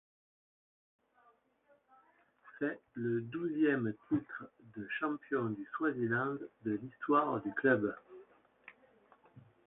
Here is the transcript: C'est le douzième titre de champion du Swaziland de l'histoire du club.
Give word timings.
C'est 2.57 2.79
le 2.95 3.21
douzième 3.21 3.93
titre 4.09 4.51
de 4.75 4.87
champion 4.99 5.51
du 5.51 5.63
Swaziland 5.77 6.39
de 6.65 6.71
l'histoire 6.71 7.39
du 7.43 7.53
club. 7.53 7.95